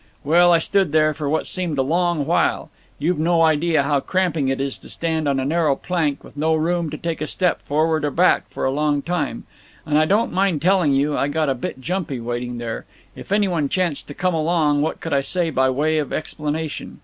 "Well, 0.23 0.51
I 0.51 0.57
stood 0.57 0.93
there 0.93 1.13
for 1.13 1.29
what 1.29 1.45
seemed 1.45 1.77
a 1.77 1.83
long 1.83 2.25
while. 2.25 2.71
You've 2.97 3.19
no 3.19 3.43
idea 3.43 3.83
how 3.83 3.99
cramping 3.99 4.47
it 4.47 4.59
is 4.59 4.79
to 4.79 4.89
stand 4.89 5.27
on 5.27 5.39
a 5.39 5.45
narrow 5.45 5.75
plank 5.75 6.23
with 6.23 6.35
no 6.35 6.55
room 6.55 6.89
to 6.89 6.97
take 6.97 7.21
a 7.21 7.27
step 7.27 7.61
forward 7.61 8.03
or 8.03 8.09
back, 8.09 8.49
for 8.49 8.67
long 8.71 8.95
at 8.97 9.03
a 9.03 9.05
time. 9.05 9.43
And 9.85 9.99
I 9.99 10.05
don't 10.05 10.33
mind 10.33 10.59
telling 10.59 10.93
you 10.95 11.15
I 11.15 11.27
got 11.27 11.49
a 11.49 11.53
bit 11.53 11.81
jumpy, 11.81 12.19
waiting 12.19 12.57
there. 12.57 12.85
If 13.15 13.31
anyone 13.31 13.69
chanced 13.69 14.07
to 14.07 14.15
come 14.15 14.33
along, 14.33 14.81
what 14.81 15.01
could 15.01 15.13
I 15.13 15.21
say 15.21 15.51
by 15.51 15.69
way 15.69 15.99
of 15.99 16.11
explanation? 16.11 16.97